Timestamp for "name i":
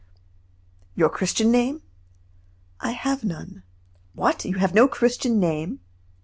1.51-2.89